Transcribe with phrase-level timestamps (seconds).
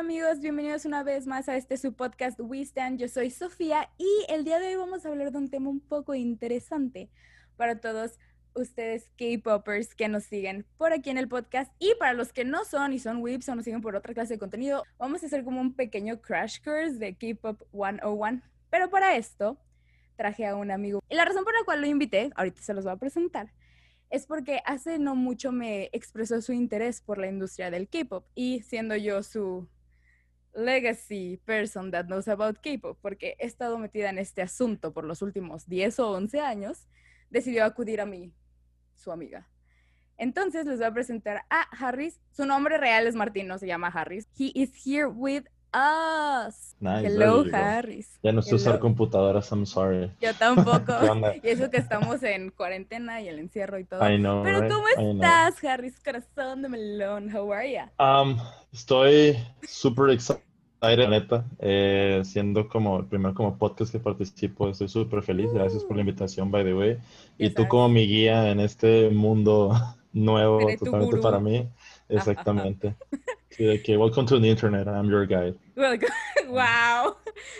[0.00, 2.98] amigos, bienvenidos una vez más a este su podcast We Stand.
[2.98, 5.78] Yo soy Sofía y el día de hoy vamos a hablar de un tema un
[5.78, 7.10] poco interesante
[7.58, 8.18] para todos
[8.54, 12.64] ustedes K-popers que nos siguen por aquí en el podcast y para los que no
[12.64, 15.44] son y son whips o nos siguen por otra clase de contenido, vamos a hacer
[15.44, 18.40] como un pequeño crash course de K-pop 101.
[18.70, 19.58] Pero para esto
[20.16, 21.00] traje a un amigo.
[21.10, 23.52] Y la razón por la cual lo invité, ahorita se los voy a presentar,
[24.08, 28.62] es porque hace no mucho me expresó su interés por la industria del K-pop y
[28.62, 29.68] siendo yo su
[30.54, 35.22] legacy person that knows about K-pop, porque he estado metida en este asunto por los
[35.22, 36.88] últimos 10 o 11 años,
[37.30, 38.32] decidió acudir a mí,
[38.94, 39.48] su amiga.
[40.16, 42.20] Entonces les voy a presentar a Harris.
[42.30, 44.28] Su nombre real es Martín, no se llama Harris.
[44.38, 46.74] He is here with us.
[46.80, 47.54] Nice, Hello, you.
[47.54, 48.18] Harris.
[48.22, 48.56] Ya no sé Hello.
[48.56, 50.10] usar computadoras, I'm sorry.
[50.20, 50.92] Yo tampoco.
[51.42, 54.00] Y eso que estamos en cuarentena y el encierro y todo.
[54.08, 54.72] I know, Pero right?
[54.72, 55.98] ¿cómo estás, Harris?
[56.00, 57.34] Corazón de melón.
[57.34, 57.92] How are ya?
[57.98, 58.36] Um,
[58.72, 60.42] estoy súper excited,
[60.80, 65.84] la neta, eh, siendo como el primer como podcast que participo, estoy súper feliz, gracias
[65.84, 66.98] por la invitación, by the way.
[67.38, 67.68] Y tú sabes.
[67.68, 69.72] como mi guía en este mundo
[70.12, 71.68] nuevo, totalmente para mí,
[72.08, 72.94] exactamente.
[73.50, 75.58] Sí, de que welcome to the internet, I'm your guide.
[75.76, 76.10] Welcome.
[76.48, 77.16] wow.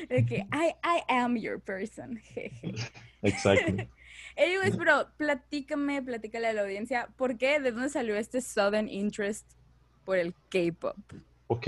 [0.08, 2.20] De que I, I am your person.
[3.22, 3.88] Exactly.
[4.36, 7.60] Anyways, pero platícame, platícale a la audiencia, ¿por qué?
[7.60, 9.47] ¿De dónde salió este sudden interest
[10.05, 10.97] por el K-pop?
[11.48, 11.66] Ok,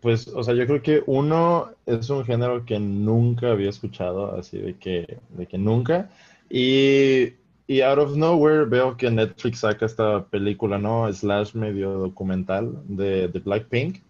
[0.00, 4.58] pues, o sea, yo creo que uno es un género que nunca había escuchado, así
[4.58, 6.10] de que, de que nunca.
[6.48, 7.34] Y,
[7.70, 11.06] y out of nowhere veo que Netflix saca esta película, ¿no?
[11.12, 14.02] Slash medio documental de, de Blackpink.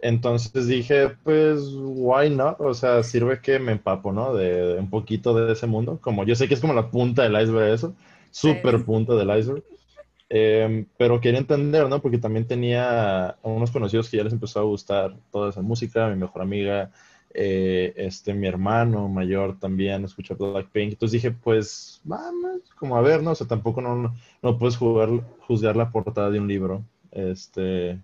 [0.00, 2.60] Entonces dije, pues, why not?
[2.60, 4.34] O sea, sirve que me empapo, ¿no?
[4.34, 5.98] De, de un poquito de ese mundo.
[5.98, 7.94] Como yo sé que es como la punta del iceberg eso,
[8.30, 9.64] súper punta del iceberg.
[10.28, 12.02] Em, pero quería entender, ¿no?
[12.02, 16.16] Porque también tenía unos conocidos que ya les empezó a gustar toda esa música, mi
[16.16, 16.90] mejor amiga,
[17.36, 20.92] eh, este, mi hermano mayor también escucha Blackpink.
[20.94, 23.32] Entonces dije, pues, vamos, como a ver, ¿no?
[23.32, 25.10] O sea, tampoco no, no, puedes jugar,
[25.46, 28.00] juzgar la portada de un libro, este,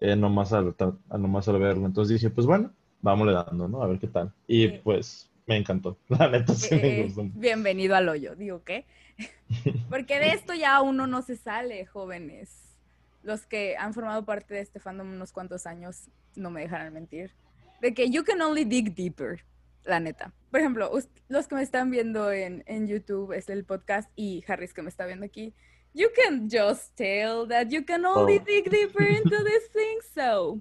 [0.00, 0.74] eh, nomás al,
[1.18, 1.86] nomás al verlo.
[1.86, 2.72] Entonces dije, pues bueno,
[3.02, 3.82] vámonos dando, ¿no?
[3.82, 4.32] A ver qué tal.
[4.46, 5.98] Y pues, me encantó.
[6.08, 7.30] La neta sí me Eh, gustó.
[7.34, 8.86] bienvenido al hoyo, digo qué.
[9.88, 12.78] Porque de esto ya uno no se sale, jóvenes.
[13.22, 17.32] Los que han formado parte de este fandom unos cuantos años no me dejarán mentir.
[17.80, 19.40] De que you can only dig deeper,
[19.84, 20.32] la neta.
[20.50, 20.90] Por ejemplo,
[21.28, 24.88] los que me están viendo en, en YouTube es el podcast y Harris que me
[24.90, 25.54] está viendo aquí.
[25.94, 28.44] You can just tell that you can only Oh.
[28.44, 30.60] dig deeper into this thing, so.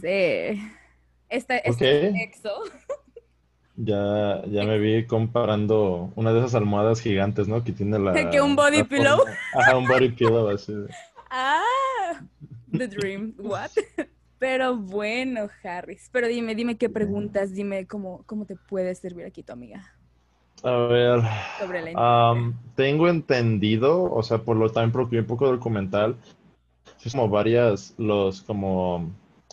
[0.00, 0.60] Sí.
[1.28, 2.14] Este, este Ok.
[2.20, 2.62] exo.
[3.76, 7.62] Ya, ya me vi comparando una de esas almohadas gigantes, ¿no?
[7.62, 8.30] Que tiene la...
[8.30, 9.18] ¿Que un body la pillow?
[9.54, 10.72] Ajá, un body pillow así.
[11.30, 12.22] Ah,
[12.72, 13.34] The Dream.
[13.38, 13.70] What?
[14.38, 16.08] Pero bueno, Harris.
[16.12, 19.92] Pero dime, dime qué preguntas, dime cómo, cómo te puede servir aquí tu amiga
[20.62, 21.20] A ver,
[21.58, 26.16] sobre la am, tengo entendido, o sea, por lo también procuré un poco documental,
[27.04, 29.10] es como varias, los como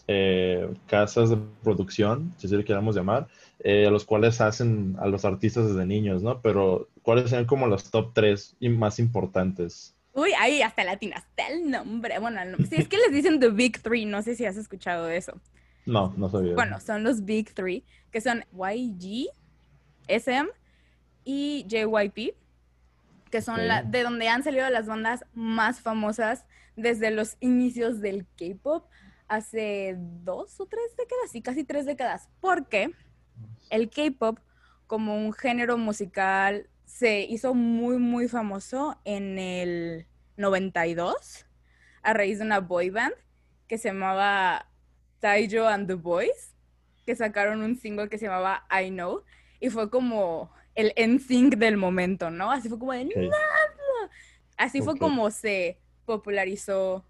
[0.07, 3.28] eh, casas de producción, si así le queramos llamar,
[3.59, 6.41] eh, a los cuales hacen a los artistas desde niños, ¿no?
[6.41, 9.94] Pero, ¿cuáles serían como los top tres y más importantes?
[10.16, 12.20] Uy, ahí hasta latinaste el nombre.
[12.20, 12.68] Bueno, el nombre.
[12.68, 14.06] Sí, es que les dicen The Big Three.
[14.06, 15.40] No sé si has escuchado de eso.
[15.86, 16.56] No, no sabía.
[16.56, 19.28] Bueno, son los Big Three, que son YG,
[20.08, 20.50] SM
[21.25, 22.34] y JYP,
[23.30, 26.46] que son la, de donde han salido las bandas más famosas
[26.78, 28.86] desde los inicios del K-pop
[29.28, 32.92] hace dos o tres décadas, sí, casi tres décadas, porque
[33.70, 34.40] el K-pop
[34.88, 40.06] como un género musical se hizo muy, muy famoso en el
[40.38, 41.46] 92
[42.03, 43.16] a raíz de una boy band
[43.68, 44.68] que se llamaba
[45.19, 46.53] Taiyo and the Boys,
[47.06, 49.24] que sacaron un single que se llamaba I Know,
[49.60, 52.51] y fue como el NSYNC del momento, ¿no?
[52.51, 53.10] Así fue como de.
[54.57, 57.04] Así fue como se popularizó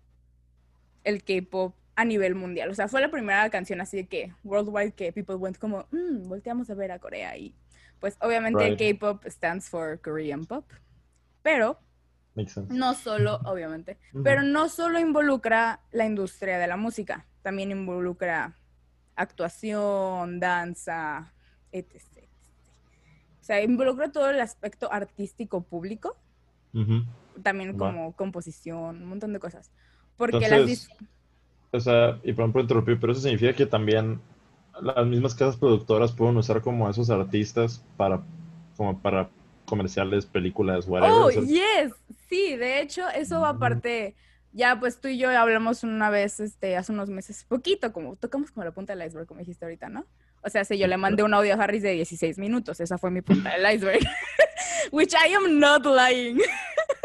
[1.03, 2.69] el K-pop a nivel mundial.
[2.69, 6.27] O sea, fue la primera canción así de que worldwide que people went como, "Mm,
[6.27, 7.53] volteamos a ver a Corea y
[7.99, 8.79] pues obviamente Right.
[8.99, 10.65] K-pop stands for Korean pop,
[11.41, 11.79] pero
[12.69, 14.23] no solo, obviamente, Ujú.
[14.23, 18.55] pero no solo involucra la industria de la música, también involucra
[19.15, 21.33] actuación, danza,
[21.71, 21.95] etc.
[21.95, 22.29] etc.
[23.41, 26.17] O sea, involucra todo el aspecto artístico público,
[26.73, 27.03] Ujú.
[27.43, 27.89] también Va.
[27.89, 29.71] como composición, un montón de cosas.
[30.17, 31.07] Porque las Entonces, dis-
[31.71, 34.19] o sea, y por interrumpir, pero eso significa que también
[34.81, 38.21] las mismas casas productoras pueden usar como a esos artistas para,
[38.77, 39.29] como para
[39.65, 41.15] comerciales, películas, whatever.
[41.15, 41.93] Oh, o sea, yes,
[42.29, 43.59] sí, de hecho, eso va Mm.
[43.59, 44.15] parte
[44.55, 48.51] ya pues tú y yo hablamos una vez, este, hace unos meses, poquito, como tocamos
[48.51, 50.05] como la punta del iceberg, como dijiste ahorita, ¿no?
[50.41, 53.11] O sea, si yo le mandé un audio a Harris de 16 minutos, esa fue
[53.11, 53.99] mi punta del iceberg.
[54.91, 56.39] Which I am not lying.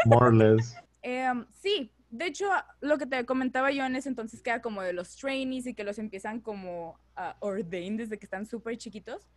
[0.07, 0.77] More or less.
[1.03, 2.47] Em, sí, de hecho,
[2.81, 5.75] lo que te comentaba yo en ese entonces que era como de los trainees y
[5.75, 9.29] que los empiezan como a ordain desde que están súper chiquitos.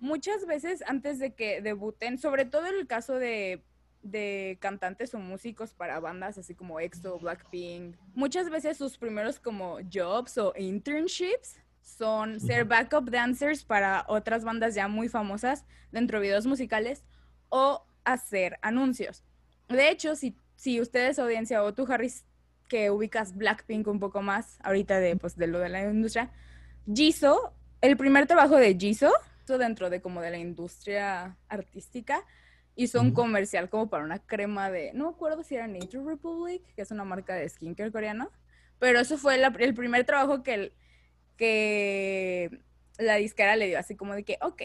[0.00, 3.62] Muchas veces antes de que debuten, sobre todo en el caso de
[4.04, 7.96] de cantantes o músicos para bandas así como EXO, Blackpink.
[8.14, 14.74] Muchas veces sus primeros como jobs o internships son ser backup dancers para otras bandas
[14.74, 17.02] ya muy famosas dentro de videos musicales
[17.48, 19.24] o hacer anuncios.
[19.68, 22.24] De hecho, si, si ustedes audiencia o tú, Harris,
[22.68, 26.30] que ubicas Blackpink un poco más ahorita de, pues, de lo de la industria,
[26.90, 27.52] Jisoo,
[27.82, 29.12] el primer trabajo de Jisoo
[29.58, 32.24] dentro de como de la industria artística
[32.76, 36.62] Hizo un comercial como para una crema de, no me acuerdo si era Nature Republic,
[36.74, 38.32] que es una marca de skincare coreano,
[38.80, 40.72] pero eso fue el primer trabajo que, el,
[41.36, 42.58] que
[42.98, 44.62] la disquera le dio, así como de que, ok,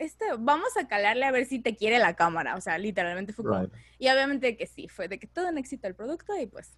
[0.00, 3.44] este, vamos a calarle a ver si te quiere la cámara, o sea, literalmente fue
[3.44, 3.68] como,
[3.98, 6.72] y obviamente que sí, fue de que todo un éxito el producto y pues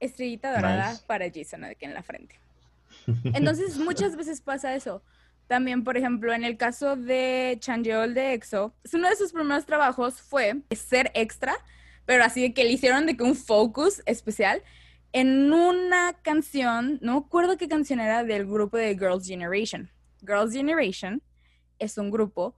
[0.00, 2.40] estrellita dorada para Jason que en la frente.
[3.34, 5.02] Entonces muchas veces pasa eso.
[5.46, 10.14] También, por ejemplo, en el caso de Changeol de EXO, uno de sus primeros trabajos
[10.22, 11.54] fue ser extra,
[12.06, 14.62] pero así de que le hicieron de que un focus especial
[15.12, 19.90] en una canción, no me acuerdo qué canción era del grupo de Girls' Generation.
[20.26, 21.22] Girls' Generation
[21.78, 22.54] es un grupo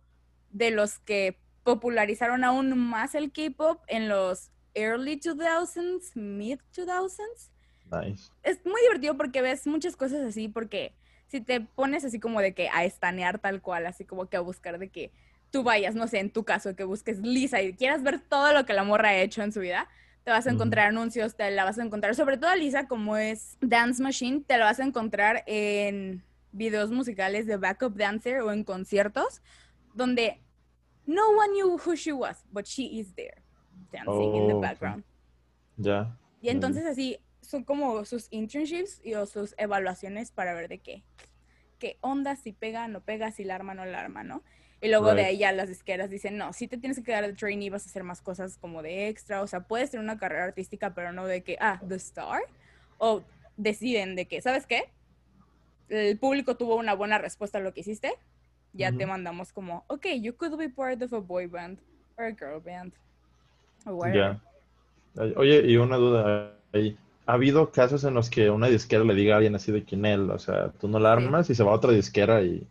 [0.50, 7.50] de los que popularizaron aún más el K-pop en los early 2000s, mid 2000s.
[7.90, 8.30] Nice.
[8.42, 10.94] Es muy divertido porque ves muchas cosas así, porque
[11.26, 14.40] si te pones así como de que a estanear tal cual, así como que a
[14.40, 15.12] buscar de que
[15.50, 18.66] tú vayas, no sé, en tu caso, que busques Lisa y quieras ver todo lo
[18.66, 19.88] que la morra ha hecho en su vida,
[20.24, 23.16] te vas a encontrar anuncios, te la vas a encontrar, sobre todo a Lisa, como
[23.16, 26.22] es Dance Machine, te lo vas a encontrar en
[26.52, 29.42] videos musicales de backup dancer o en conciertos,
[29.94, 30.40] donde
[31.06, 33.42] no one knew who she was, but she is there,
[33.92, 35.04] dancing in the background.
[35.76, 36.16] Ya.
[36.40, 41.02] Y entonces así, son como sus internships y o sus evaluaciones para ver de qué,
[41.78, 44.42] qué onda, si pega, no pega, si la arma, no la arma, ¿no?
[44.80, 47.32] Y luego de ahí ya las disqueras dicen, no, si te tienes que quedar de
[47.32, 50.44] trainee, vas a hacer más cosas como de extra, o sea, puedes tener una carrera
[50.44, 52.42] artística, pero no de que, ah, the star,
[52.98, 53.24] o
[53.56, 54.92] deciden de que, ¿sabes qué?
[55.88, 58.12] El público tuvo una buena respuesta a lo que hiciste,
[58.72, 61.78] ya te mandamos como, ok, you could be part of a boy band
[62.16, 62.92] or a girl band.
[64.12, 64.40] Ya.
[65.36, 66.96] Oye, y una duda ahí
[67.26, 70.06] ha habido casos en los que una disquera le diga a alguien así de quién
[70.06, 72.66] él, o sea, tú no la armas y se va a otra disquera y...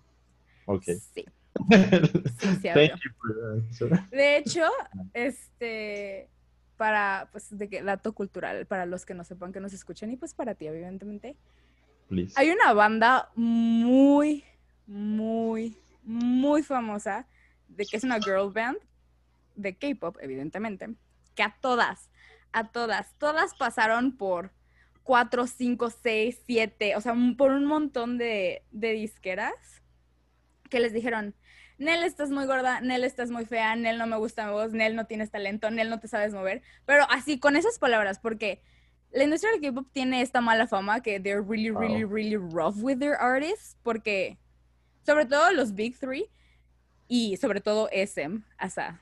[0.66, 0.84] Ok.
[1.14, 1.26] Sí.
[4.12, 4.64] de hecho,
[5.14, 6.28] este,
[6.76, 10.18] para, pues, de que, dato cultural, para los que no sepan que nos escuchan y
[10.18, 11.36] pues para ti, evidentemente.
[12.36, 14.44] Hay una banda muy,
[14.86, 17.28] muy, muy famosa,
[17.68, 18.78] de que es una girl band,
[19.56, 20.90] de K-pop, evidentemente,
[21.36, 22.10] que a todas,
[22.54, 23.14] a todas.
[23.18, 24.52] Todas pasaron por
[25.04, 29.82] cuatro, cinco, seis, siete, o sea, por un montón de, disqueras
[30.70, 31.34] que les dijeron,
[31.78, 34.96] Nel, estás muy gorda, Nel, estás muy fea, Nel, no me gusta mi voz, Nel,
[34.96, 36.62] no tienes talento, Nel, no te sabes mover.
[36.86, 38.62] Pero así, con esas palabras, porque
[39.18, 43.00] la industria del K-pop tiene esta mala fama que they're really, really, really rough with
[43.00, 44.38] their artists, porque
[45.04, 46.30] sobre todo los Big Three
[47.08, 49.02] y sobre todo SM as a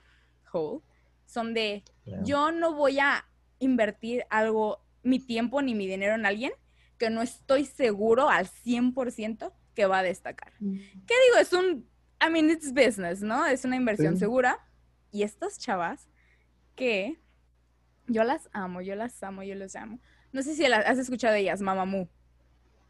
[0.54, 0.82] whole,
[1.26, 1.84] son de,
[2.24, 3.26] yo no voy a
[3.60, 6.54] invertir algo, mi tiempo ni mi dinero en alguien
[6.98, 10.54] que no estoy seguro al 100% que va a destacar.
[10.62, 10.78] Mm.
[11.06, 11.38] ¿Qué digo?
[11.42, 11.90] Es un,
[12.26, 13.46] I mean, it's business, ¿no?
[13.46, 14.66] Es una inversión segura.
[15.12, 16.08] Y estas chavas
[16.76, 17.20] que
[18.08, 20.00] yo las amo, yo las amo, yo las amo.
[20.32, 22.08] No sé si las has escuchado de ellas, Mamamoo.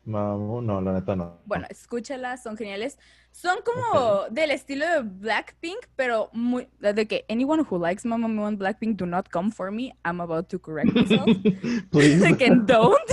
[0.06, 1.40] No, la neta no.
[1.46, 3.00] Bueno, escúchalas, son geniales.
[3.32, 8.60] Son como del estilo de Blackpink, pero muy de que anyone who likes Mamamoo and
[8.60, 9.94] Blackpink do not come for me.
[10.06, 11.26] I'm about to correct myself.
[11.92, 13.12] de que don't.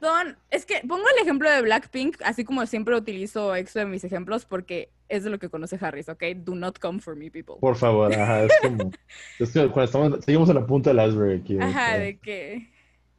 [0.00, 4.04] Son, es que pongo el ejemplo de Blackpink, así como siempre utilizo EXO en mis
[4.04, 6.22] ejemplos, porque es de lo que conoce Harris, ¿ok?
[6.36, 7.56] Do not come for me, people.
[7.60, 8.90] Por favor, ajá, es como,
[9.38, 11.58] es que cuando estamos, seguimos a la punta del iceberg aquí.
[11.58, 12.70] Ajá, de que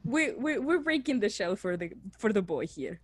[0.04, 3.00] we, we, we're breaking the shell for the, for the boy here.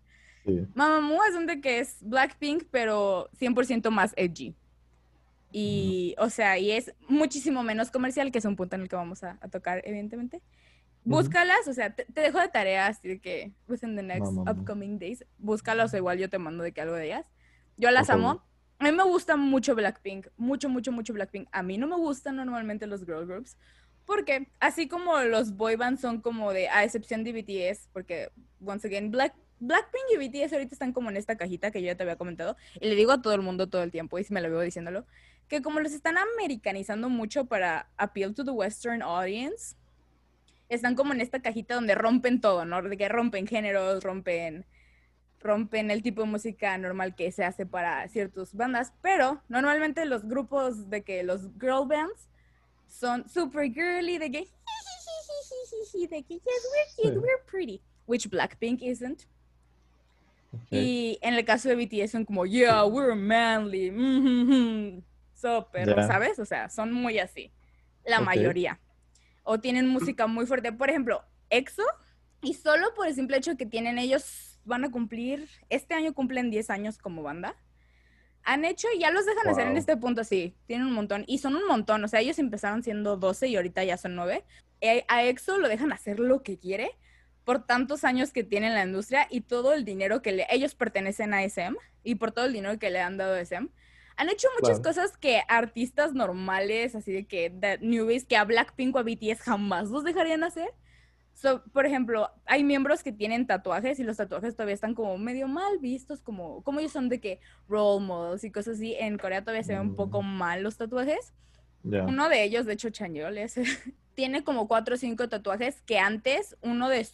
[0.45, 0.67] Sí.
[0.75, 4.55] Mamamoo es donde que es Blackpink, pero 100% más edgy.
[5.53, 8.95] Y, o sea, y es muchísimo menos comercial, que es un punto en el que
[8.95, 10.41] vamos a, tocar, evidentemente.
[11.05, 15.93] Búscalas, o sea, te, dejo de tareas de que within the next upcoming days, búscalas
[15.93, 17.25] o igual yo te mando de que algo de ellas.
[17.77, 18.43] Yo las amo.
[18.79, 21.47] A mí me gusta mucho Blackpink, mucho, mucho, mucho Blackpink.
[21.51, 23.57] A mí no me gustan normalmente los girl groups
[24.05, 28.29] Porque así como los boy bands son como de, a excepción de BTS, porque,
[28.63, 31.95] once again, Black, Blackpink y BTS ahorita están como en esta cajita que yo ya
[31.95, 34.33] te había comentado, y le digo a todo el mundo todo el tiempo, y si
[34.33, 35.05] me lo veo diciéndolo,
[35.47, 39.75] que como los están americanizando mucho para appeal to the western audience,
[40.69, 42.81] están como en esta cajita donde rompen todo, ¿no?
[42.81, 44.65] De que rompen géneros, rompen
[45.39, 50.23] rompen el tipo de música normal que se hace para ciertas bandas, pero normalmente los
[50.23, 52.29] grupos de que los girl bands
[52.87, 54.47] son super girly, de que
[56.07, 59.23] de que yes, we're cute, we're pretty, which Blackpink isn't.
[60.69, 65.03] Y en el caso de BTS son como, yeah, we're manly, mm
[65.33, 66.39] so, pero, ¿sabes?
[66.39, 67.51] O sea, son muy así,
[68.05, 68.79] la mayoría.
[69.43, 70.71] O tienen música muy fuerte.
[70.71, 71.83] Por ejemplo, EXO,
[72.41, 76.49] y solo por el simple hecho que tienen ellos van a cumplir, este año cumplen
[76.49, 77.55] 10 años como banda.
[78.43, 81.23] Han hecho, y ya los dejan hacer en este punto, sí, tienen un montón.
[81.27, 84.43] Y son un montón, o sea, ellos empezaron siendo 12 y ahorita ya son 9.
[84.81, 86.91] Eh, a EXO lo dejan hacer lo que quiere
[87.43, 90.75] por tantos años que tiene en la industria y todo el dinero que le, ellos
[90.75, 93.69] pertenecen a SM y por todo el dinero que le han dado a SM.
[94.17, 97.51] Han hecho muchas cosas que artistas normales, así de que
[97.81, 100.69] newbies, que a Blackpink o a BTS jamás los dejarían hacer.
[101.33, 105.47] So, por ejemplo, hay miembros que tienen tatuajes y los tatuajes todavía están como medio
[105.47, 108.95] mal vistos, como, como ellos son de que role models y cosas así.
[108.95, 110.37] En Corea todavía se ven un poco mm.
[110.37, 111.33] mal los tatuajes.
[111.83, 113.35] Uno de ellos, de hecho, Chanyeol,
[114.15, 117.07] tiene como cuatro o cinco tatuajes que antes uno de,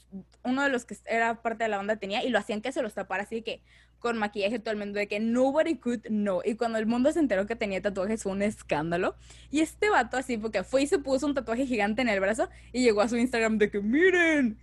[0.44, 2.82] uno de los que era parte de la banda tenía y lo hacían que se
[2.82, 3.62] los tapara así que
[4.00, 6.42] con maquillaje todo el mundo de que nobody could know.
[6.44, 9.16] Y cuando el mundo se enteró que tenía tatuajes fue un escándalo.
[9.52, 12.50] Y este vato así, porque fue y se puso un tatuaje gigante en el brazo
[12.72, 14.58] y llegó a su Instagram de que miren.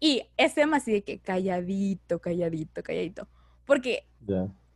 [0.00, 3.28] Y ese más así de que calladito, calladito, calladito.
[3.64, 4.08] Porque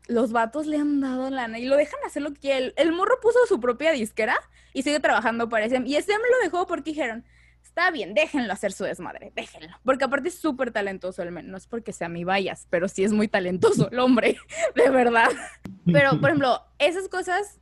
[0.07, 2.75] los vatos le han dado lana y lo dejan hacer lo que quiere.
[2.77, 4.37] El, morro puso su propia disquera
[4.73, 5.89] y sigue trabajando para SM.
[5.89, 7.25] Y SM lo dejó porque dijeron,
[7.63, 9.77] está bien, déjenlo hacer su desmadre, déjenlo.
[9.85, 13.05] Porque aparte es súper talentoso, al menos, no es porque sea mi vayas, pero sí
[13.05, 14.37] es muy talentoso el hombre,
[14.77, 15.31] de verdad.
[15.87, 17.61] Pero, por ejemplo, esas cosas,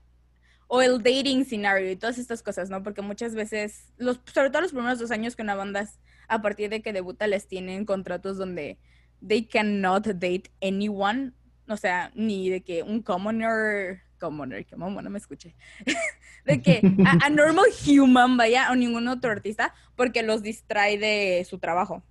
[0.66, 2.82] o el dating scenario y todas estas cosas, ¿no?
[2.82, 5.88] Porque muchas veces, los, sobre todo los primeros dos años que una banda,
[6.28, 8.78] a partir de que debuta, les tienen contratos donde
[9.26, 11.32] they cannot date anyone,
[11.72, 15.56] o sea, ni de que un commoner commoner, que mamá no me escuché,
[16.46, 16.80] de que
[17.24, 22.04] a, normal human, vaya, o ningún otro artista, porque los distrae de su trabajo.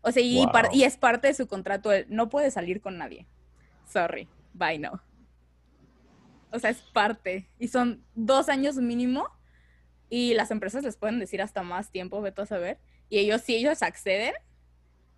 [0.00, 3.26] O sea, y, y es parte de su contrato, no puede salir con nadie.
[3.88, 5.02] Sorry, bye no.
[6.52, 7.48] O sea, es parte.
[7.58, 9.28] Y son dos años mínimo.
[10.08, 12.78] Y las empresas les pueden decir hasta más tiempo, vete a saber.
[13.08, 14.34] Y ellos, si ellos acceden,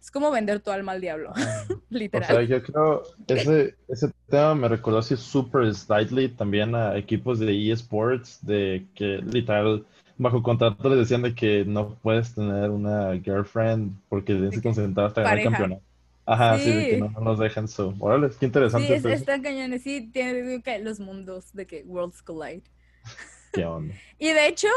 [0.01, 1.33] es como vender tu alma al diablo,
[1.91, 2.31] literal.
[2.31, 7.39] O sea, yo creo, ese, ese tema me recordó así súper slightly también a equipos
[7.39, 9.85] de eSports, de que literal,
[10.17, 15.07] bajo contrato les decían de que no puedes tener una girlfriend porque tienes que concentrar
[15.07, 15.83] hasta ganar el campeonato.
[16.27, 16.71] Ajá, sí.
[16.71, 17.95] de que no, nos dejan eso.
[17.99, 19.01] Órale, qué interesante.
[19.01, 22.65] Sí, están cañones, sí, tiene que los mundos de que Worlds Collide.
[23.53, 23.95] ¿Qué onda?
[24.19, 24.69] y de hecho,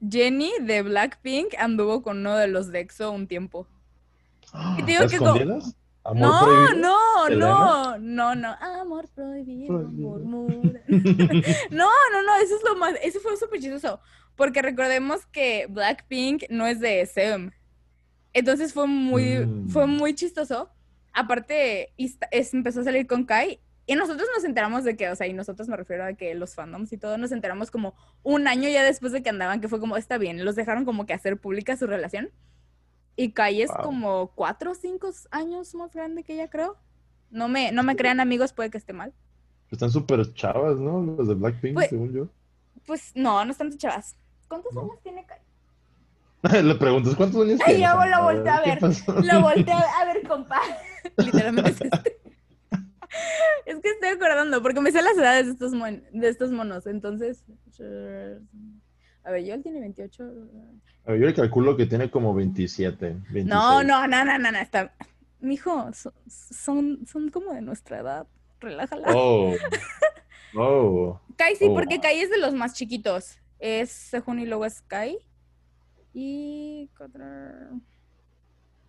[0.00, 3.68] Jenny de Blackpink anduvo con uno de los Dexo un tiempo.
[4.78, 5.34] Y digo que no,
[6.74, 10.48] no, no, no, no, amor prohibido, no,
[11.70, 14.00] no, no, eso es lo más, eso fue súper chistoso,
[14.36, 17.50] porque recordemos que Blackpink no es de SM,
[18.32, 19.68] entonces fue muy, mm.
[19.68, 20.70] fue muy chistoso,
[21.12, 25.28] aparte es, empezó a salir con Kai, y nosotros nos enteramos de que, o sea,
[25.28, 27.94] y nosotros me refiero a que los fandoms y todo, nos enteramos como
[28.24, 31.06] un año ya después de que andaban, que fue como, está bien, los dejaron como
[31.06, 32.30] que hacer pública su relación,
[33.16, 36.76] y Kai es como cuatro o cinco años más grande que ella, creo.
[37.30, 39.12] No me, no me crean amigos, puede que esté mal.
[39.70, 41.02] Están súper chavas, ¿no?
[41.02, 42.28] Los de Blackpink, pues, según yo.
[42.86, 44.16] Pues no, no están chavas.
[44.48, 45.40] ¿Cuántos años tiene Kai?
[46.62, 47.86] Le preguntas cuántos años tiene.
[47.86, 48.78] Ay, yo lo volteé a ver.
[48.82, 50.60] Lo volteé a ver, compa.
[51.16, 52.18] Literalmente es este.
[53.64, 56.86] Es que estoy acordando, porque me sé las edades de estos, de estos monos.
[56.86, 57.44] Entonces.
[59.26, 60.22] A ver, yo él tiene 28.
[61.04, 63.06] A ver, yo le calculo que tiene como 27.
[63.32, 63.46] 26.
[63.46, 64.94] No, no, no, no, no, no, está.
[65.40, 65.90] Mijo,
[66.28, 68.26] son, son, como de nuestra edad.
[68.60, 69.08] Relájala.
[69.14, 69.54] Oh.
[70.58, 71.20] Oh.
[71.36, 71.74] Kai sí, oh.
[71.74, 73.36] porque Kai es de los más chiquitos.
[73.58, 75.18] Es Sejun y luego es Kai.
[76.14, 76.88] Y.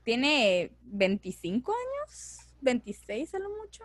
[0.04, 2.40] Tiene 25 años.
[2.62, 3.84] 26 a lo mucho.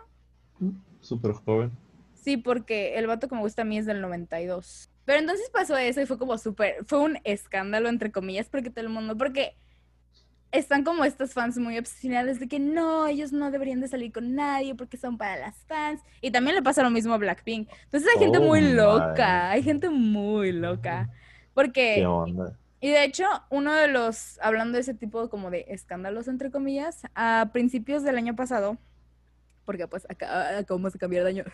[0.59, 0.69] Mm,
[1.01, 1.71] súper joven.
[2.13, 4.89] Sí, porque el vato que me gusta a mí es del 92.
[5.05, 8.85] Pero entonces pasó eso y fue como súper, fue un escándalo, entre comillas, porque todo
[8.85, 9.57] el mundo, porque
[10.53, 14.35] están como estos fans muy obsesionados de que no, ellos no deberían de salir con
[14.35, 16.01] nadie porque son para las fans.
[16.21, 17.69] Y también le pasa lo mismo a Blackpink.
[17.85, 21.09] Entonces hay gente muy oh loca, hay gente muy loca.
[21.55, 22.05] Porque
[22.79, 27.01] Y de hecho, uno de los, hablando de ese tipo como de escándalos, entre comillas,
[27.15, 28.77] a principios del año pasado,
[29.65, 31.45] porque pues acá acabamos de cambiar de año,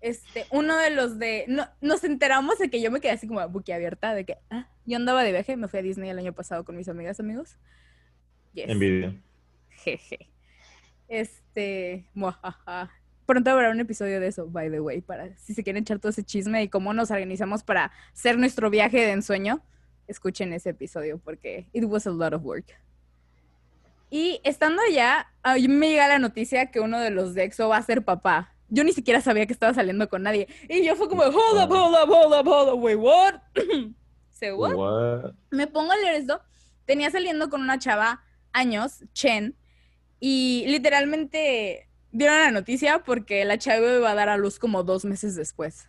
[0.00, 3.40] este, uno de los de, no, nos enteramos de que yo me quedé así como
[3.40, 6.64] abierta, de que, ah, yo andaba de viaje, me fui a Disney el año pasado
[6.64, 7.56] con mis amigas, amigos.
[8.54, 9.14] Envidia.
[9.68, 10.30] Jeje.
[11.08, 12.90] Este, muajaja.
[13.26, 16.10] Pronto habrá un episodio de eso, by the way, para si se quieren echar todo
[16.10, 19.62] ese chisme y cómo nos organizamos para hacer nuestro viaje de ensueño
[20.10, 22.66] escuchen ese episodio porque it was a lot of work.
[24.10, 27.68] Y estando allá, a mí me llega la noticia que uno de los de EXO
[27.68, 28.54] va a ser papá.
[28.70, 30.48] Yo ni siquiera sabía que estaba saliendo con nadie.
[30.68, 33.34] Y yo fue como, hold up, hold up, hold up, hold up, wait, what?
[34.30, 35.34] ¿Se what?
[35.50, 36.40] Me pongo a leer esto.
[36.86, 38.22] Tenía saliendo con una chava
[38.52, 39.54] años, Chen,
[40.18, 45.04] y literalmente dieron la noticia porque la chava iba a dar a luz como dos
[45.04, 45.88] meses después.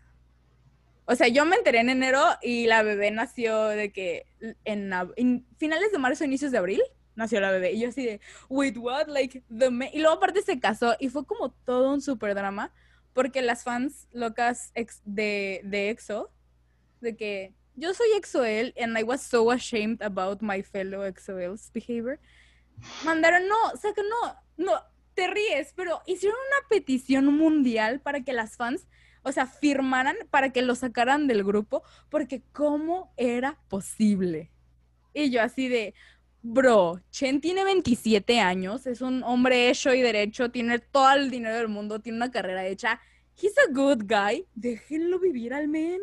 [1.06, 4.26] O sea, yo me enteré en enero y la bebé nació de que
[4.64, 6.82] en, finales de marzo, inicios de abril,
[7.16, 7.74] nació la bebé.
[7.74, 9.08] Y yo así de, wait, what?
[9.08, 12.74] Like, the Y luego aparte se casó y fue como todo un super drama
[13.14, 14.72] porque las fans locas
[15.06, 16.32] de, de EXO,
[17.02, 22.20] de que yo soy EXO-L and I was so ashamed about my fellow EXO-L's behavior,
[23.04, 24.82] mandaron, no, o sea que no, no,
[25.14, 28.88] te ríes, pero hicieron una petición mundial para que las fans
[29.24, 34.52] o sea, firmaran para que lo sacaran del grupo, porque ¿cómo era posible?
[35.14, 35.94] Y yo así de,
[36.42, 41.58] bro, Chen tiene 27 años, es un hombre hecho y derecho, tiene todo el dinero
[41.58, 43.00] del mundo, tiene una carrera hecha.
[43.42, 46.00] He's a good guy, déjenlo vivir al men.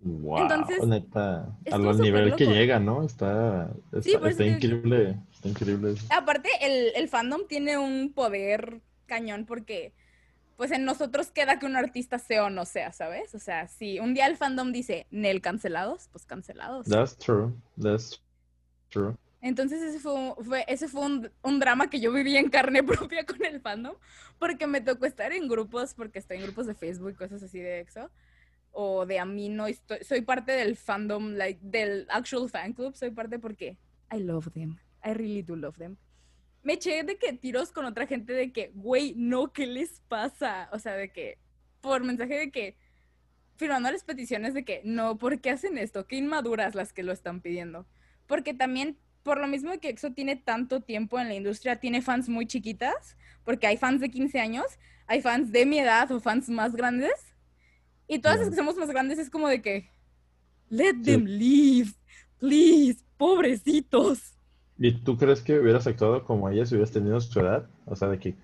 [0.00, 3.04] Wow, Entonces, neta, al nivel que llega, ¿no?
[3.04, 5.94] Está, está, increíble, está increíble.
[6.10, 9.94] Aparte, el, el fandom tiene un poder cañón porque
[10.56, 13.34] pues en nosotros queda que un artista sea o no sea, ¿sabes?
[13.34, 16.86] O sea, si un día el fandom dice Nel cancelados, pues cancelados.
[16.86, 18.20] That's true, that's
[18.90, 19.16] true.
[19.44, 21.02] Entonces ese fue, ese fue
[21.42, 23.94] un, drama que yo viví en carne propia con el fandom,
[24.38, 27.80] porque me tocó estar en grupos, porque estoy en grupos de Facebook cosas así de
[27.80, 28.10] EXO,
[28.72, 33.38] o de Amino, estoy, soy parte del fandom, like, del actual fan club, soy parte
[33.38, 33.76] porque
[34.10, 35.98] I love them, I really do love them
[36.64, 40.70] me eché de que tiros con otra gente de que, güey, no, ¿qué les pasa?
[40.72, 41.38] O sea, de que,
[41.82, 42.78] por mensaje de que,
[43.56, 46.06] firmando las peticiones de que, no, ¿por qué hacen esto?
[46.06, 47.86] Qué inmaduras las que lo están pidiendo.
[48.26, 52.28] Porque también, por lo mismo que EXO tiene tanto tiempo en la industria, tiene fans
[52.28, 54.66] muy chiquitas, porque hay fans de 15 años,
[55.06, 57.34] hay fans de mi edad o fans más grandes.
[58.06, 59.90] Y todas las que somos más grandes es como de que,
[60.68, 61.90] let them leave,
[62.38, 64.34] please, pobrecitos.
[64.78, 67.66] ¿Y tú crees que hubieras actuado como ella si hubieras tenido su edad?
[67.86, 68.34] O sea, de que...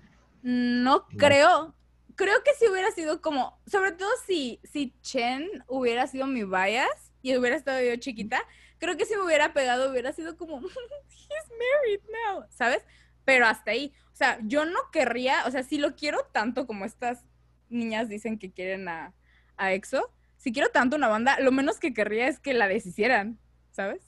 [0.41, 1.75] No, creo.
[2.15, 7.11] Creo que si hubiera sido como, sobre todo si, si Chen hubiera sido mi bias
[7.21, 8.41] y hubiera estado yo chiquita,
[8.81, 12.83] creo que si me hubiera pegado hubiera sido como, he's married now, ¿sabes?
[13.23, 13.93] Pero hasta ahí.
[14.11, 17.23] O sea, yo no querría, o sea, si lo quiero tanto como estas
[17.69, 19.13] niñas dicen que quieren a,
[19.55, 23.37] a EXO, si quiero tanto una banda, lo menos que querría es que la deshicieran,
[23.71, 24.01] ¿sabes?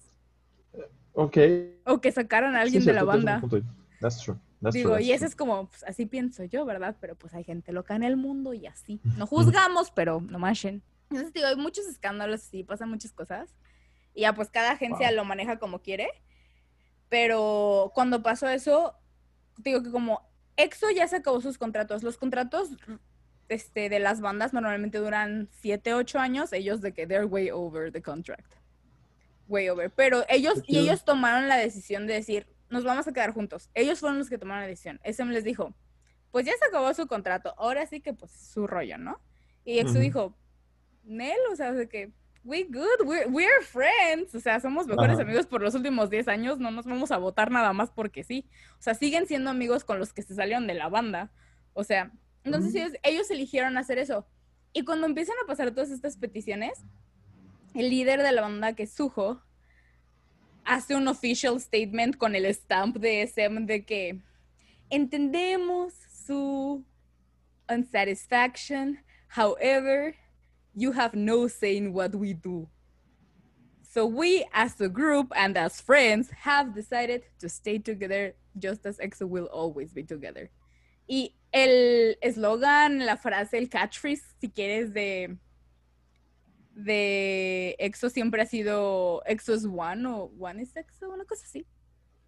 [1.14, 1.38] Ok.
[1.86, 3.42] O que sacaran a alguien de la banda.
[4.02, 4.38] That's true.
[4.72, 6.96] Digo, y eso es como, pues, así pienso yo, ¿verdad?
[7.00, 9.00] Pero pues hay gente loca en el mundo y así.
[9.18, 10.82] No juzgamos, pero no machen.
[11.10, 13.54] Entonces, digo, hay muchos escándalos, sí, pasan muchas cosas.
[14.14, 16.10] Y ya, pues cada agencia lo maneja como quiere.
[17.10, 18.96] Pero cuando pasó eso,
[19.58, 22.04] digo que como EXO ya se acabó sus contratos.
[22.04, 22.70] Los contratos
[23.50, 26.54] este, de las bandas normalmente duran 7, 8 años.
[26.54, 28.54] Ellos de que they're way over the contract
[29.48, 29.92] way over.
[29.92, 33.70] Pero ellos, y ellos tomaron la decisión de decir, nos vamos a quedar juntos.
[33.74, 35.00] Ellos fueron los que tomaron la decisión.
[35.04, 35.74] SM les dijo,
[36.32, 39.22] pues ya se acabó su contrato, ahora sí que pues su rollo, ¿no?
[39.64, 40.36] Y EXO dijo,
[41.04, 42.12] Nel, o sea, de que,
[42.44, 46.60] we good, we're, we're friends, o sea, somos mejores amigos por los últimos 10 años,
[46.60, 48.46] no nos vamos a votar nada más porque sí.
[48.80, 51.32] O sea, siguen siendo amigos con los que se salieron de la banda.
[51.74, 52.12] O sea,
[52.44, 54.28] entonces ellos, ellos eligieron hacer eso.
[54.74, 56.84] Y cuando empiezan a pasar todas estas peticiones,
[57.74, 59.42] el líder de la banda, que es Suho,
[60.66, 64.20] hace un official statement con el stamp de SM de que
[64.90, 65.94] entendemos
[66.26, 66.84] su
[67.70, 69.00] unsatisfaction,
[69.36, 70.16] however,
[70.76, 72.68] you have no say in what we do.
[73.82, 78.98] So we, as a group and as friends, have decided to stay together just as
[78.98, 80.50] EXO will always be together.
[81.08, 85.38] Y el eslogan, la frase, el catchphrase, si quieres, de
[86.76, 91.66] de EXO siempre ha sido EXO is one o one is EXO, una cosa así.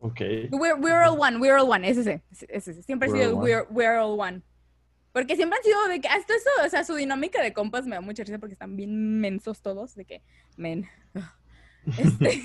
[0.01, 0.49] Ok.
[0.51, 2.84] We're, we're all one, we're all one, ese, ese, ese.
[2.84, 4.43] Siempre ha sido we're, we're, all one.
[5.15, 7.95] Porque siempre han sido de que hasta eso, o sea, su dinámica de compas me
[7.95, 10.21] da mucha risa porque están bien mensos todos, de que,
[10.58, 10.86] men.
[11.97, 12.41] Este,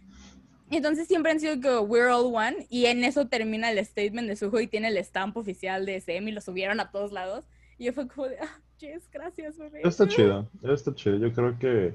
[0.70, 4.34] Entonces siempre han sido que we're all one y en eso termina el statement de
[4.34, 7.44] Suho y tiene el stamp oficial de SM y lo subieron a todos lados.
[7.78, 9.82] Y yo fue como de, ah, Jess, gracias, bebé.
[9.84, 11.16] Está chido, está chido.
[11.16, 11.94] Yo creo que,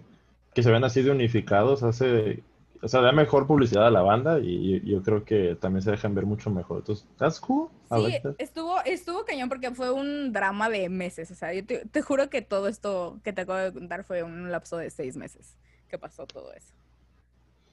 [0.54, 2.42] que se ven así de unificados hace,
[2.86, 5.90] o sea, da mejor publicidad a la banda y, y yo creo que también se
[5.90, 6.78] dejan ver mucho mejor.
[6.78, 7.68] Entonces, that's cool.
[7.90, 8.36] Sí, like that.
[8.38, 11.32] estuvo, estuvo cañón porque fue un drama de meses.
[11.32, 14.22] O sea, yo te, te juro que todo esto que te acabo de contar fue
[14.22, 16.76] un lapso de seis meses que pasó todo eso.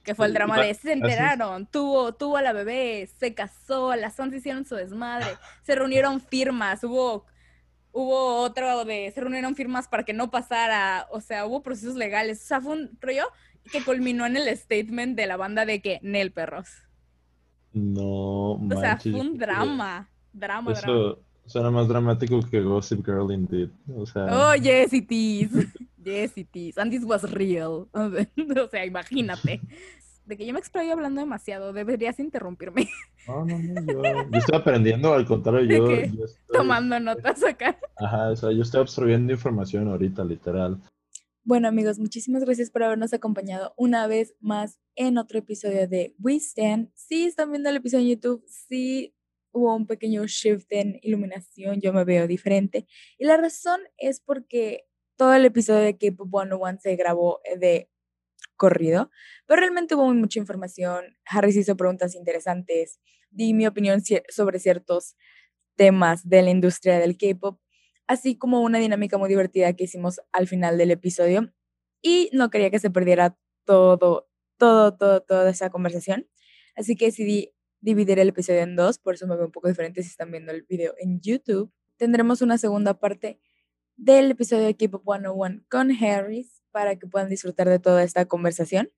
[0.01, 3.95] Que fue el drama de se enteraron, tuvo, tuvo a la bebé, se casó, a
[3.97, 5.27] las 11 hicieron su desmadre,
[5.61, 7.27] se reunieron firmas, hubo,
[7.91, 12.41] hubo otro de, se reunieron firmas para que no pasara, o sea, hubo procesos legales.
[12.41, 13.27] O sea, fue un rollo
[13.71, 16.67] que culminó en el statement de la banda de que Nel perros.
[17.73, 20.79] No, O sea, manches, fue un drama, drama, drama.
[20.79, 23.69] Eso suena más dramático que Gossip Girl indeed.
[23.95, 25.49] O sea, Oh, yes, it is.
[26.03, 26.77] Yes, it is.
[26.77, 27.87] And this was real.
[27.93, 29.61] O sea, imagínate.
[30.25, 32.89] De que yo me explayo hablando demasiado, deberías interrumpirme
[33.27, 36.17] no, no, no, yo, yo estoy aprendiendo, al contrario, yo estoy,
[36.51, 37.77] tomando notas acá.
[37.97, 40.77] ajá, o sea, yo estoy absorbiendo información ahorita, literal.
[41.45, 46.37] Bueno, amigos, muchísimas gracias por habernos acompañado una vez más en otro episodio de We
[46.37, 46.89] Stand.
[46.95, 49.13] Si están viendo el episodio en YouTube, sí
[49.51, 52.87] hubo un pequeño shift en iluminación, yo me veo diferente.
[53.17, 54.85] Y la razón es porque
[55.17, 57.89] todo el episodio de K-Pop 101 se grabó de
[58.55, 59.11] corrido,
[59.45, 61.17] pero realmente hubo mucha información.
[61.25, 63.01] Harris hizo preguntas interesantes,
[63.31, 65.17] di mi opinión sobre ciertos
[65.75, 67.59] temas de la industria del K-pop,
[68.07, 71.53] así como una dinámica muy divertida que hicimos al final del episodio.
[72.01, 76.27] Y no quería que se perdiera todo, todo, todo, toda esa conversación.
[76.75, 80.01] Así que decidí dividir el episodio en dos, por eso me veo un poco diferente
[80.03, 81.71] si están viendo el video en YouTube.
[81.97, 83.39] Tendremos una segunda parte
[83.97, 88.91] del episodio de K-Pop 101 con Harris para que puedan disfrutar de toda esta conversación.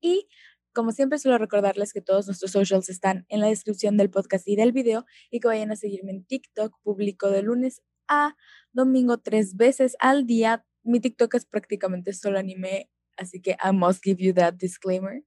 [0.00, 0.28] Y
[0.72, 4.54] como siempre, suelo recordarles que todos nuestros socials están en la descripción del podcast y
[4.54, 8.34] del video y que vayan a seguirme en TikTok, publico de lunes a
[8.72, 10.64] domingo tres veces al día.
[10.82, 15.22] Mi TikTok es prácticamente solo anime, así que I must give you that disclaimer.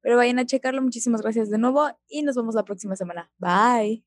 [0.00, 0.82] Pero vayan a checarlo.
[0.82, 3.30] Muchísimas gracias de nuevo y nos vemos la próxima semana.
[3.38, 4.02] Bye.